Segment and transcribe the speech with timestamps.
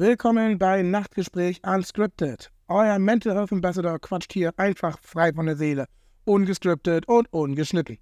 [0.00, 2.52] Willkommen bei Nachtgespräch Unscripted.
[2.68, 5.86] Euer Mental Health Ambassador quatscht hier einfach frei von der Seele,
[6.24, 7.98] ungescriptet und ungeschnitten.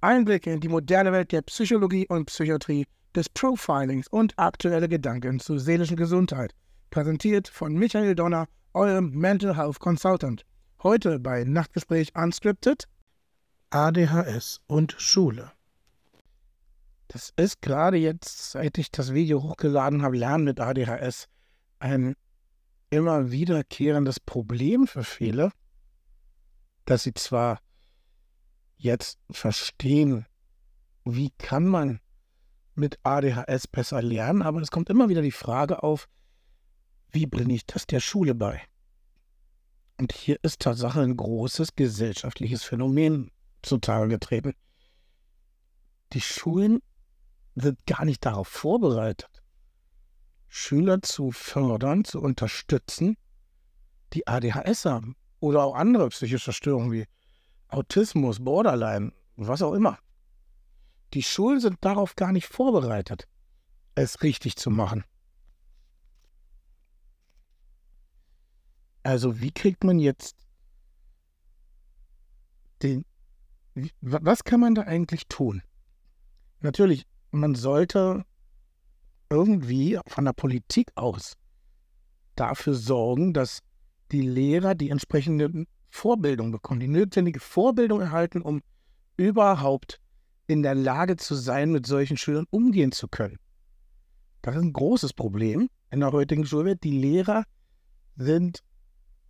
[0.00, 2.86] Einblicke in die moderne Welt der Psychologie und Psychiatrie,
[3.16, 6.54] des Profilings und aktuelle Gedanken zur seelischen Gesundheit.
[6.90, 10.44] Präsentiert von Michael Donner, eurem Mental Health Consultant.
[10.84, 12.84] Heute bei Nachtgespräch Unscripted
[13.70, 15.50] ADHS und Schule.
[17.08, 21.28] Das ist gerade jetzt, seit ich das Video hochgeladen habe, Lernen mit ADHS,
[21.78, 22.16] ein
[22.90, 25.50] immer wiederkehrendes Problem für viele,
[26.84, 27.60] dass sie zwar
[28.76, 30.26] jetzt verstehen,
[31.04, 32.00] wie kann man
[32.74, 36.08] mit ADHS besser lernen, aber es kommt immer wieder die Frage auf,
[37.10, 38.60] wie bringe ich das der Schule bei?
[39.98, 43.30] Und hier ist Tatsache ein großes gesellschaftliches Phänomen
[43.62, 44.54] zutage getreten.
[46.12, 46.80] Die Schulen
[47.54, 49.42] sind gar nicht darauf vorbereitet,
[50.48, 53.16] Schüler zu fördern, zu unterstützen,
[54.12, 57.06] die ADHS haben oder auch andere psychische Störungen wie
[57.68, 59.98] Autismus, Borderline, was auch immer.
[61.12, 63.28] Die Schulen sind darauf gar nicht vorbereitet,
[63.94, 65.04] es richtig zu machen.
[69.02, 70.36] Also wie kriegt man jetzt
[72.82, 73.04] den...
[74.00, 75.62] Was kann man da eigentlich tun?
[76.60, 77.06] Natürlich
[77.40, 78.24] man sollte
[79.30, 81.34] irgendwie von der Politik aus
[82.36, 83.60] dafür sorgen, dass
[84.12, 88.62] die Lehrer die entsprechende Vorbildung bekommen, die notwendige Vorbildung erhalten, um
[89.16, 90.00] überhaupt
[90.46, 93.38] in der Lage zu sein, mit solchen Schülern umgehen zu können.
[94.42, 96.84] Das ist ein großes Problem in der heutigen Schulwelt.
[96.84, 97.44] Die Lehrer
[98.16, 98.62] sind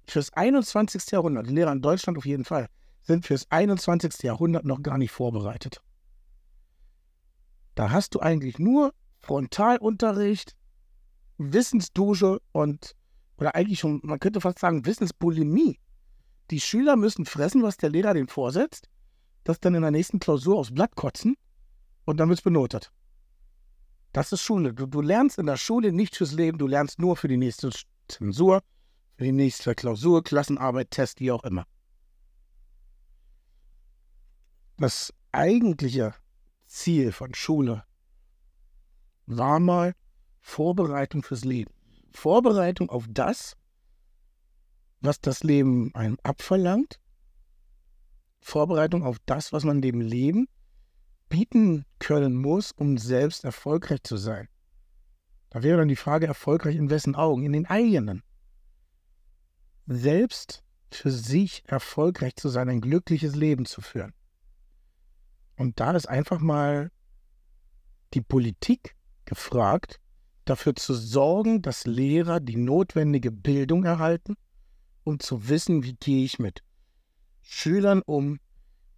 [0.06, 1.10] fürs 21.
[1.12, 2.68] Jahrhundert, die Lehrer in Deutschland auf jeden Fall,
[3.02, 4.22] sind fürs 21.
[4.22, 5.80] Jahrhundert noch gar nicht vorbereitet.
[7.74, 10.54] Da hast du eigentlich nur Frontalunterricht,
[11.38, 12.94] Wissensdusche und,
[13.36, 15.78] oder eigentlich schon, man könnte fast sagen, Wissensbulimie.
[16.50, 18.88] Die Schüler müssen fressen, was der Lehrer denen vorsetzt,
[19.44, 21.36] das dann in der nächsten Klausur aufs Blatt kotzen
[22.04, 22.92] und dann wird es benotet.
[24.12, 24.72] Das ist Schule.
[24.72, 27.70] Du, du lernst in der Schule nicht fürs Leben, du lernst nur für die nächste
[28.08, 28.62] Zensur,
[29.16, 31.66] für die nächste Klausur, Klassenarbeit, Test, wie auch immer.
[34.76, 36.14] Das eigentliche
[36.74, 37.84] Ziel von Schule
[39.26, 39.94] war mal
[40.40, 41.72] Vorbereitung fürs Leben.
[42.10, 43.56] Vorbereitung auf das,
[45.00, 47.00] was das Leben einem abverlangt.
[48.40, 50.48] Vorbereitung auf das, was man dem Leben
[51.28, 54.48] bieten können muss, um selbst erfolgreich zu sein.
[55.50, 57.44] Da wäre dann die Frage, erfolgreich in wessen Augen?
[57.44, 58.24] In den eigenen.
[59.86, 64.12] Selbst für sich erfolgreich zu sein, ein glückliches Leben zu führen.
[65.56, 66.90] Und da ist einfach mal
[68.12, 70.00] die Politik gefragt,
[70.44, 74.36] dafür zu sorgen, dass Lehrer die notwendige Bildung erhalten,
[75.04, 76.62] um zu wissen, wie gehe ich mit
[77.42, 78.40] Schülern um,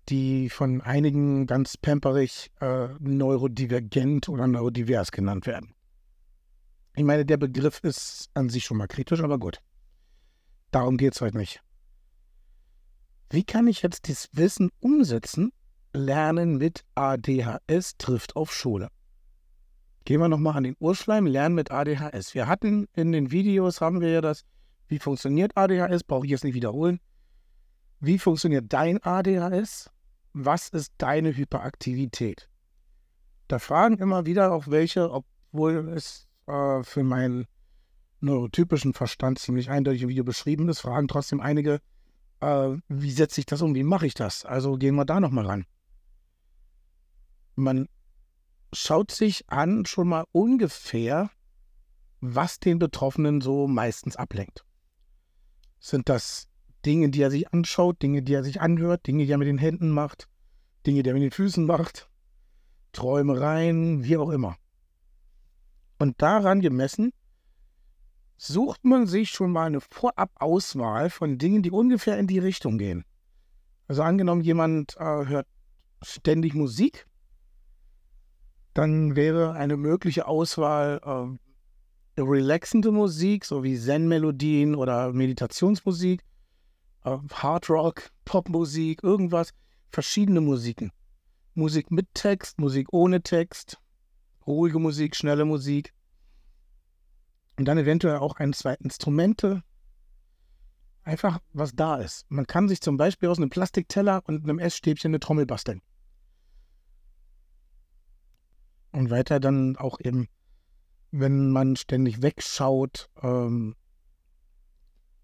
[0.08, 5.74] die von einigen ganz pamperig äh, neurodivergent oder neurodivers genannt werden.
[6.94, 9.60] Ich meine, der Begriff ist an sich schon mal kritisch, aber gut.
[10.70, 11.60] Darum geht es heute nicht.
[13.30, 15.52] Wie kann ich jetzt dieses Wissen umsetzen,
[15.96, 18.88] Lernen mit ADHS trifft auf Schule.
[20.04, 22.34] Gehen wir nochmal an den Urschleim, Lernen mit ADHS.
[22.34, 24.44] Wir hatten in den Videos, haben wir ja das,
[24.88, 27.00] wie funktioniert ADHS, brauche ich jetzt nicht wiederholen.
[27.98, 29.90] Wie funktioniert dein ADHS?
[30.34, 32.50] Was ist deine Hyperaktivität?
[33.48, 37.46] Da fragen immer wieder auch welche, obwohl es äh, für meinen
[38.20, 41.80] neurotypischen Verstand ziemlich eindeutig im Video beschrieben ist, fragen trotzdem einige,
[42.40, 44.44] äh, wie setze ich das um, wie mache ich das?
[44.44, 45.66] Also gehen wir da nochmal ran
[47.56, 47.88] man
[48.72, 51.30] schaut sich an schon mal ungefähr,
[52.20, 54.64] was den Betroffenen so meistens ablenkt.
[55.80, 56.48] Sind das
[56.84, 59.58] Dinge, die er sich anschaut, Dinge, die er sich anhört, Dinge, die er mit den
[59.58, 60.28] Händen macht,
[60.86, 62.08] Dinge, die er mit den Füßen macht,
[62.92, 64.56] Träumereien, wie auch immer.
[65.98, 67.12] Und daran gemessen
[68.36, 73.04] sucht man sich schon mal eine Vorabauswahl von Dingen, die ungefähr in die Richtung gehen.
[73.88, 75.46] Also angenommen, jemand äh, hört
[76.02, 77.06] ständig Musik,
[78.76, 86.22] dann wäre eine mögliche Auswahl äh, relaxende Musik, so wie Zen-Melodien oder Meditationsmusik,
[87.04, 89.52] äh, Hard Rock, Popmusik, irgendwas,
[89.88, 90.92] verschiedene Musiken.
[91.54, 93.78] Musik mit Text, Musik ohne Text,
[94.46, 95.94] ruhige Musik, schnelle Musik.
[97.58, 99.62] Und dann eventuell auch ein, zwei Instrumente.
[101.02, 102.26] Einfach, was da ist.
[102.28, 105.80] Man kann sich zum Beispiel aus einem Plastikteller und einem Essstäbchen eine Trommel basteln.
[108.96, 110.28] Und weiter dann auch eben
[111.12, 113.74] wenn man ständig wegschaut, ähm,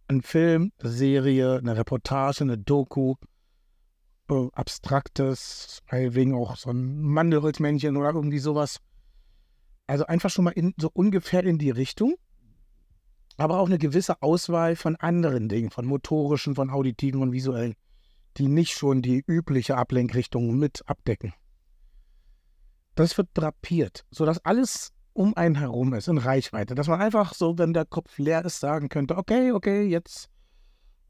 [0.08, 3.14] ein Film, eine Serie, eine Reportage, eine Doku,
[4.30, 8.78] äh, abstraktes, wegen auch so ein Mandelholzmännchen oder irgendwie sowas.
[9.86, 12.14] Also einfach schon mal in, so ungefähr in die Richtung.
[13.38, 17.74] Aber auch eine gewisse Auswahl von anderen Dingen, von motorischen, von auditiven und visuellen,
[18.36, 21.32] die nicht schon die übliche Ablenkrichtung mit abdecken.
[22.94, 26.74] Das wird drapiert, sodass alles um einen herum ist, in Reichweite.
[26.74, 30.30] Dass man einfach so, wenn der Kopf leer ist, sagen könnte, okay, okay, jetzt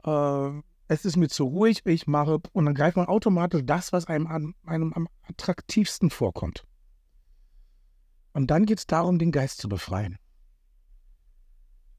[0.05, 0.51] äh,
[0.87, 4.27] es ist mir zu ruhig, ich mache, und dann greift man automatisch das, was einem,
[4.27, 6.65] an, einem am attraktivsten vorkommt.
[8.33, 10.17] Und dann geht es darum, den Geist zu befreien.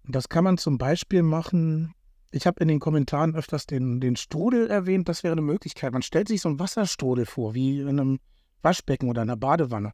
[0.05, 1.95] Das kann man zum Beispiel machen.
[2.31, 5.93] Ich habe in den Kommentaren öfters den, den Strudel erwähnt, das wäre eine Möglichkeit.
[5.93, 8.21] Man stellt sich so einen Wasserstrudel vor, wie in einem
[8.65, 9.93] Waschbecken oder einer Badewanne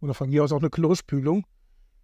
[0.00, 1.46] oder von mir aus auch eine Klospülung,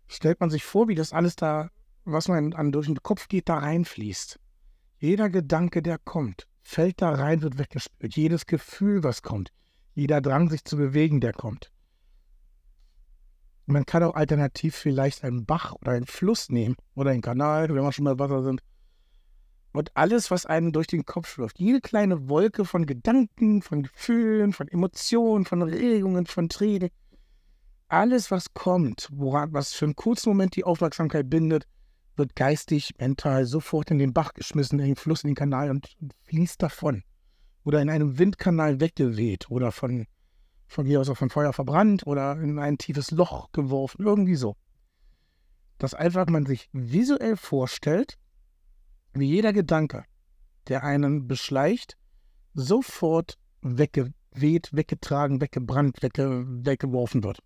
[0.06, 1.70] stellt man sich vor, wie das alles da,
[2.04, 4.38] was man an durch den Kopf geht, da reinfließt.
[4.98, 8.14] Jeder Gedanke, der kommt, fällt da rein, wird weggespült.
[8.16, 9.52] Jedes Gefühl, was kommt,
[9.94, 11.70] jeder Drang, sich zu bewegen, der kommt.
[13.66, 17.82] Man kann auch alternativ vielleicht einen Bach oder einen Fluss nehmen oder einen Kanal, wenn
[17.82, 18.62] wir schon mal Wasser sind.
[19.75, 24.53] Und alles, was einem durch den Kopf wirft, jede kleine Wolke von Gedanken, von Gefühlen,
[24.53, 26.91] von Emotionen, von Regungen, von Tränen,
[27.88, 31.67] alles, was kommt, woran, was für einen kurzen Moment die Aufmerksamkeit bindet,
[32.15, 35.88] wird geistig, mental sofort in den Bach geschmissen, in den Fluss, in den Kanal und,
[36.00, 37.03] und fließt davon.
[37.65, 40.06] Oder in einem Windkanal weggeweht oder von,
[40.69, 44.55] von mir aus auch von Feuer verbrannt oder in ein tiefes Loch geworfen, irgendwie so.
[45.79, 48.19] Dass einfach man sich visuell vorstellt,
[49.14, 50.05] wie jeder Gedanke,
[50.69, 51.96] der einen beschleicht,
[52.55, 57.40] sofort weggeweht, weggetragen, weggebrannt, wegge weggeworfen wird.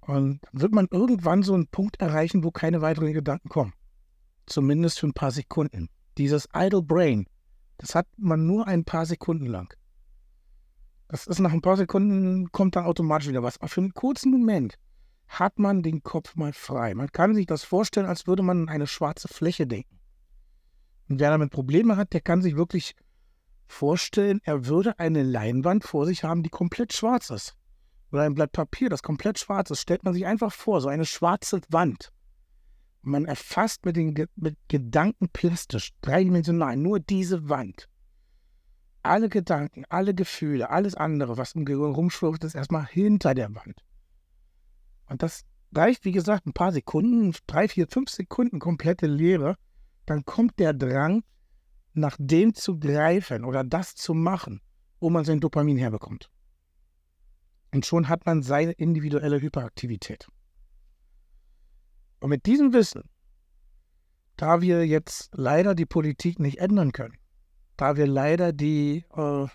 [0.00, 3.74] Und wird man irgendwann so einen Punkt erreichen, wo keine weiteren Gedanken kommen.
[4.46, 5.88] Zumindest für ein paar Sekunden.
[6.18, 7.26] Dieses Idle Brain,
[7.78, 9.72] das hat man nur ein paar Sekunden lang.
[11.08, 13.58] Das ist nach ein paar Sekunden, kommt dann automatisch wieder was.
[13.58, 14.76] Aber für einen kurzen Moment
[15.30, 16.94] hat man den Kopf mal frei.
[16.94, 19.98] Man kann sich das vorstellen, als würde man an eine schwarze Fläche denken.
[21.08, 22.94] Und wer damit Probleme hat, der kann sich wirklich
[23.66, 27.56] vorstellen, er würde eine Leinwand vor sich haben, die komplett schwarz ist
[28.12, 31.04] oder ein Blatt Papier, das komplett schwarz ist, stellt man sich einfach vor, so eine
[31.04, 32.12] schwarze Wand.
[33.02, 37.88] Man erfasst mit den mit Gedanken plastisch, dreidimensional, nur diese Wand.
[39.02, 43.82] Alle Gedanken, alle Gefühle, alles andere, was im Gehirn rumschwirrt, ist erstmal hinter der Wand.
[45.10, 49.56] Und das reicht, wie gesagt, ein paar Sekunden, drei, vier, fünf Sekunden komplette Leere.
[50.06, 51.22] Dann kommt der Drang,
[51.92, 54.60] nach dem zu greifen oder das zu machen,
[55.00, 56.30] wo man sein Dopamin herbekommt.
[57.72, 60.28] Und schon hat man seine individuelle Hyperaktivität.
[62.20, 63.02] Und mit diesem Wissen,
[64.36, 67.16] da wir jetzt leider die Politik nicht ändern können,
[67.76, 69.46] da wir leider die äh,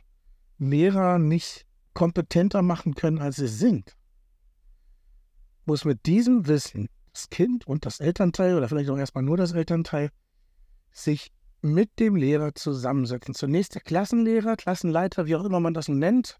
[0.58, 3.96] Lehrer nicht kompetenter machen können, als sie sind,
[5.66, 9.54] muss mit diesem Wissen das Kind und das Elternteil oder vielleicht auch erstmal nur das
[9.54, 10.10] Elternteil
[10.92, 11.32] sich
[11.62, 13.34] mit dem Lehrer zusammensetzen.
[13.34, 16.40] Zunächst der Klassenlehrer, Klassenleiter, wie auch immer man das nennt,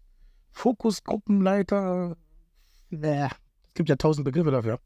[0.52, 2.16] Fokusgruppenleiter.
[2.90, 4.80] Äh, es gibt ja tausend Begriffe dafür.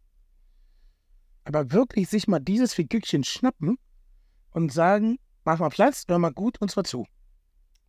[1.44, 3.79] Aber wirklich sich mal dieses Figürchen schnappen
[4.50, 7.06] und sagen, mach mal Platz, hör mal gut und zwar zu.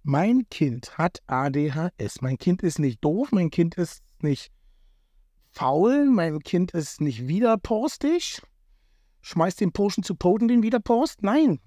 [0.03, 2.21] Mein Kind hat ADHS.
[2.21, 4.51] Mein Kind ist nicht doof, mein Kind ist nicht
[5.51, 8.41] faul, mein Kind ist nicht widerporstig.
[9.21, 11.21] Schmeißt den Posten zu Poten den Widerpost.
[11.21, 11.59] Nein,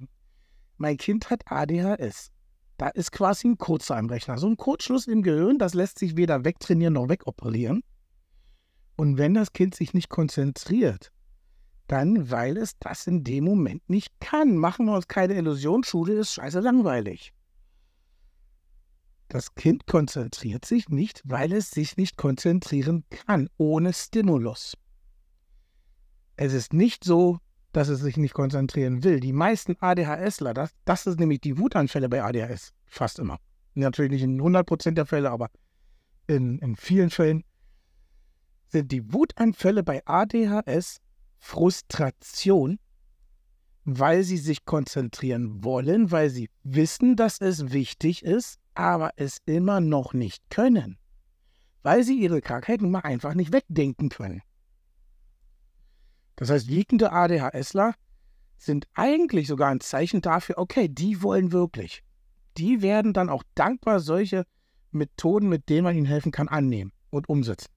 [0.77, 2.31] mein Kind hat ADHS.
[2.77, 4.39] Da ist quasi ein Kurzeinrechner.
[4.39, 7.83] So ein Kurzschluss im Gehirn, das lässt sich weder wegtrainieren noch wegoperieren.
[8.97, 11.11] Und wenn das Kind sich nicht konzentriert,
[11.87, 14.57] dann weil es das in dem Moment nicht kann.
[14.57, 17.33] Machen wir uns keine Illusion, Schule ist scheiße langweilig.
[19.29, 24.77] Das Kind konzentriert sich nicht, weil es sich nicht konzentrieren kann, ohne Stimulus.
[26.37, 27.39] Es ist nicht so,
[27.73, 29.21] dass es sich nicht konzentrieren will.
[29.21, 33.39] Die meisten ADHSler, das, das ist nämlich die Wutanfälle bei ADHS, fast immer.
[33.75, 35.51] Natürlich nicht in 100% der Fälle, aber
[36.27, 37.45] in, in vielen Fällen
[38.69, 41.01] sind die Wutanfälle bei ADHS
[41.39, 42.79] Frustration,
[43.85, 49.81] weil sie sich konzentrieren wollen, weil sie wissen, dass es wichtig ist, aber es immer
[49.81, 50.99] noch nicht können,
[51.83, 54.43] weil sie ihre Krankheit nun mal einfach nicht wegdenken können.
[56.37, 57.95] Das heißt, liegende ADHSler
[58.57, 62.03] sind eigentlich sogar ein Zeichen dafür, okay, die wollen wirklich.
[62.57, 64.45] Die werden dann auch dankbar solche
[64.91, 67.71] Methoden, mit denen man ihnen helfen kann, annehmen und umsetzen.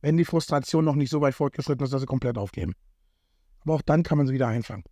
[0.00, 2.74] wenn die Frustration noch nicht so weit fortgeschritten ist, dass sie komplett aufgeben.
[3.60, 4.84] Aber auch dann kann man sie wieder einfangen.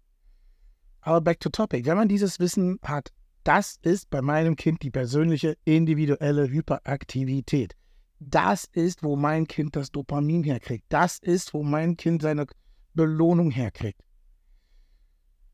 [1.02, 1.84] Aber back to topic.
[1.84, 3.12] Wenn man dieses Wissen hat,
[3.44, 7.74] das ist bei meinem Kind die persönliche individuelle Hyperaktivität.
[8.20, 10.84] Das ist, wo mein Kind das Dopamin herkriegt.
[10.88, 12.46] Das ist, wo mein Kind seine
[12.94, 14.00] Belohnung herkriegt.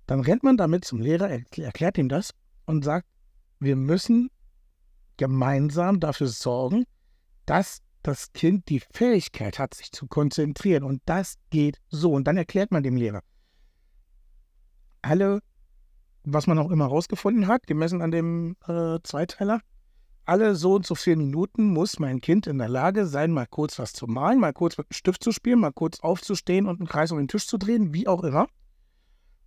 [0.07, 2.35] Dann rennt man damit zum Lehrer, erklärt ihm das
[2.67, 3.07] und sagt,
[3.61, 4.31] wir müssen
[5.17, 6.85] gemeinsam dafür sorgen,
[7.47, 10.85] dass das Kind die Fähigkeit hat, sich zu konzentrieren.
[10.85, 12.13] Und das geht so.
[12.13, 13.23] Und dann erklärt man dem Lehrer,
[15.03, 15.41] alle,
[16.33, 19.61] was man auch immer rausgefunden hat, gemessen an dem äh, Zweiteiler,
[20.25, 23.79] alle so und so vier Minuten muss mein Kind in der Lage sein, mal kurz
[23.79, 26.89] was zu malen, mal kurz mit einem Stift zu spielen, mal kurz aufzustehen und einen
[26.89, 28.47] Kreis um den Tisch zu drehen, wie auch immer.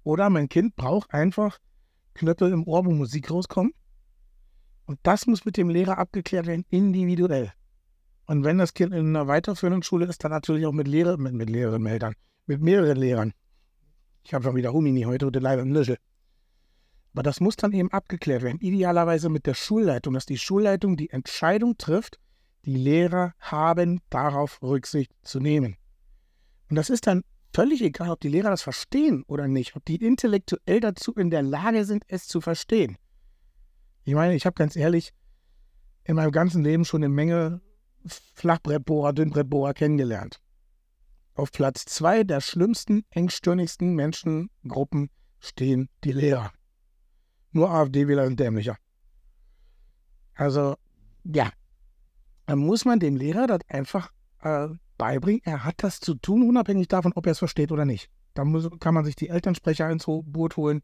[0.04, 1.60] Oder mein Kind braucht einfach
[2.16, 3.76] Knöpfe im Ohr, wo Musik rauskommt.
[4.86, 7.52] Und das muss mit dem Lehrer abgeklärt werden, individuell.
[8.26, 11.34] Und wenn das Kind in einer weiterführenden Schule ist, dann natürlich auch mit, Lehrer, mit,
[11.34, 12.16] mit Lehrerinnen,
[12.48, 13.34] mit mehreren Lehrern.
[14.24, 15.98] Ich habe schon wieder Humini heute und leider Löschel.
[17.14, 21.10] Aber das muss dann eben abgeklärt werden, idealerweise mit der Schulleitung, dass die Schulleitung die
[21.10, 22.20] Entscheidung trifft,
[22.66, 25.76] die Lehrer haben darauf Rücksicht zu nehmen.
[26.70, 29.98] Und das ist dann völlig egal, ob die Lehrer das verstehen oder nicht, ob die
[29.98, 32.98] intellektuell dazu in der Lage sind, es zu verstehen.
[34.04, 35.12] Ich meine, ich habe ganz ehrlich
[36.04, 37.62] in meinem ganzen Leben schon eine Menge
[38.36, 40.40] Flachbrettbohrer, Dünnbrettbohrer kennengelernt.
[41.34, 46.52] Auf Platz zwei der schlimmsten, engstirnigsten Menschengruppen stehen die Lehrer.
[47.52, 48.78] Nur AfD-Wähler sind dämlicher.
[50.36, 50.76] Also,
[51.24, 51.50] ja,
[52.46, 55.42] dann muss man dem Lehrer das einfach äh, beibringen.
[55.44, 58.10] Er hat das zu tun, unabhängig davon, ob er es versteht oder nicht.
[58.34, 60.82] Da muss, kann man sich die Elternsprecher ins Boot holen,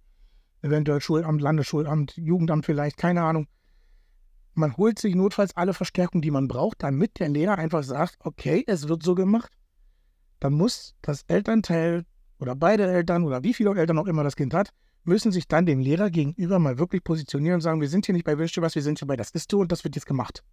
[0.61, 3.47] eventuell Schulamt, Landesschulamt, Jugendamt vielleicht, keine Ahnung.
[4.53, 8.63] Man holt sich notfalls alle Verstärkung, die man braucht, damit der Lehrer einfach sagt, okay,
[8.67, 9.51] es wird so gemacht.
[10.39, 12.05] Dann muss das Elternteil
[12.39, 14.73] oder beide Eltern oder wie viele Eltern auch immer das Kind hat,
[15.07, 18.25] müssen sich dann dem Lehrer gegenüber mal wirklich positionieren und sagen, wir sind hier nicht
[18.25, 20.43] bei Willst was, wir sind hier bei das ist du und das wird jetzt gemacht.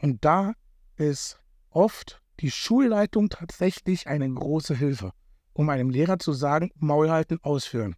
[0.00, 0.54] Und da
[0.96, 1.38] ist
[1.70, 5.12] oft die Schulleitung tatsächlich eine große Hilfe,
[5.52, 7.94] um einem Lehrer zu sagen, Maul halten, ausführen.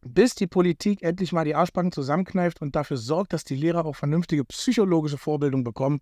[0.00, 3.96] Bis die Politik endlich mal die Arschbacken zusammenkneift und dafür sorgt, dass die Lehrer auch
[3.96, 6.00] vernünftige psychologische Vorbildung bekommen,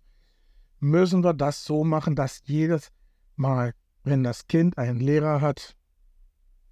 [0.79, 2.91] müssen wir das so machen, dass jedes
[3.35, 5.75] Mal, wenn das Kind einen Lehrer hat,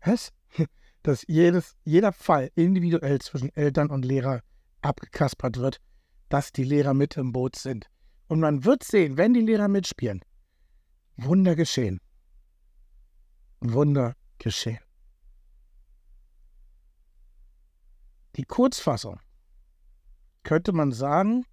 [0.05, 0.31] was?
[1.03, 4.41] Dass jedes, jeder Fall individuell zwischen Eltern und Lehrer
[4.81, 5.79] abgekaspert wird,
[6.29, 7.87] dass die Lehrer mit im Boot sind.
[8.27, 10.21] Und man wird sehen, wenn die Lehrer mitspielen,
[11.17, 12.01] Wunder geschehen.
[13.59, 14.79] Wunder geschehen.
[18.35, 19.19] Die Kurzfassung
[20.43, 21.45] könnte man sagen,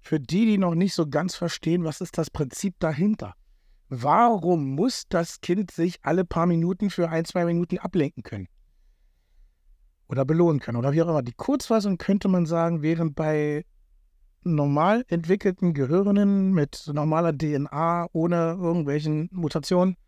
[0.00, 3.34] für die, die noch nicht so ganz verstehen, was ist das Prinzip dahinter?
[3.94, 8.48] Warum muss das Kind sich alle paar Minuten für ein, zwei Minuten ablenken können?
[10.08, 11.20] Oder belohnen können oder wie auch immer.
[11.20, 13.66] Die Kurzfassung könnte man sagen, während bei
[14.44, 19.98] normal entwickelten Gehirnen mit normaler DNA ohne irgendwelchen Mutationen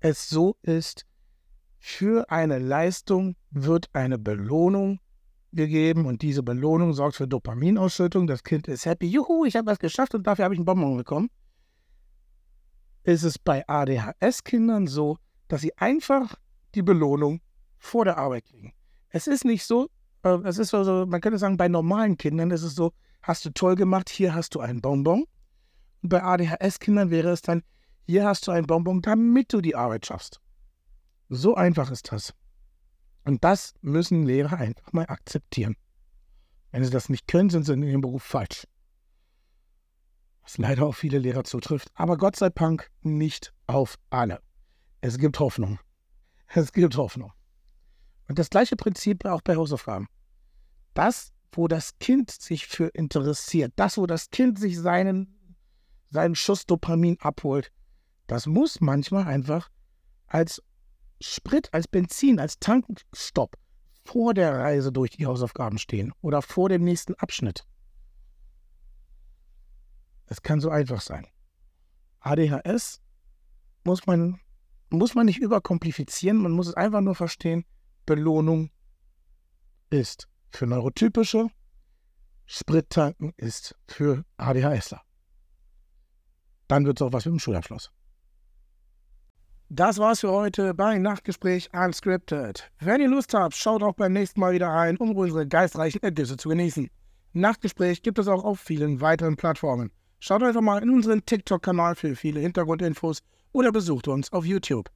[0.00, 1.04] es so ist,
[1.78, 4.98] für eine Leistung wird eine Belohnung
[5.52, 8.26] gegeben und diese Belohnung sorgt für Dopaminausschüttung.
[8.26, 10.96] Das Kind ist happy, juhu, ich habe was geschafft und dafür habe ich einen Bonbon
[10.96, 11.28] bekommen
[13.10, 16.36] ist es bei ADHS-Kindern so, dass sie einfach
[16.74, 17.40] die Belohnung
[17.76, 18.72] vor der Arbeit kriegen.
[19.08, 19.90] Es ist nicht so,
[20.22, 23.50] äh, es ist also, man könnte sagen, bei normalen Kindern ist es so, hast du
[23.50, 25.24] toll gemacht, hier hast du einen Bonbon.
[26.02, 27.62] Und bei ADHS-Kindern wäre es dann,
[28.06, 30.40] hier hast du einen Bonbon, damit du die Arbeit schaffst.
[31.28, 32.32] So einfach ist das.
[33.24, 35.76] Und das müssen Lehrer einfach mal akzeptieren.
[36.70, 38.66] Wenn sie das nicht können, sind sie in ihrem Beruf falsch
[40.42, 44.40] was leider auf viele Lehrer zutrifft, aber Gott sei Dank nicht auf alle.
[45.00, 45.78] Es gibt Hoffnung.
[46.46, 47.32] Es gibt Hoffnung.
[48.28, 50.06] Und das gleiche Prinzip auch bei Hausaufgaben.
[50.94, 55.56] Das, wo das Kind sich für interessiert, das, wo das Kind sich seinen,
[56.10, 57.70] seinen Schuss Dopamin abholt,
[58.26, 59.68] das muss manchmal einfach
[60.26, 60.62] als
[61.20, 63.56] Sprit, als Benzin, als Tankstopp
[64.04, 67.66] vor der Reise durch die Hausaufgaben stehen oder vor dem nächsten Abschnitt.
[70.30, 71.26] Es kann so einfach sein.
[72.20, 73.02] ADHS
[73.84, 74.40] muss man,
[74.88, 77.66] muss man nicht überkomplizieren, man muss es einfach nur verstehen.
[78.06, 78.70] Belohnung
[79.90, 81.48] ist für Neurotypische,
[82.46, 85.02] Sprittanken ist für ADHSler.
[86.68, 87.90] Dann wird es auch was mit dem Schulabschluss.
[89.68, 92.70] Das war's für heute bei Nachtgespräch Unscripted.
[92.78, 96.36] Wenn ihr Lust habt, schaut auch beim nächsten Mal wieder ein, um unsere geistreichen Ergüsse
[96.36, 96.88] zu genießen.
[97.32, 99.90] Nachtgespräch gibt es auch auf vielen weiteren Plattformen.
[100.20, 103.22] Schaut einfach mal in unseren TikTok-Kanal für viele Hintergrundinfos
[103.52, 104.90] oder besucht uns auf YouTube.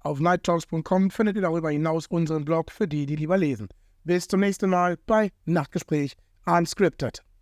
[0.00, 3.68] Auf nighttalks.com findet ihr darüber hinaus unseren Blog für die, die lieber lesen.
[4.04, 7.22] Bis zum nächsten Mal bei Nachtgespräch Unscripted.